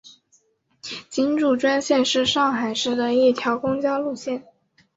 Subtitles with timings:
[1.11, 4.43] 金祝专线是上海市的一条公交路线。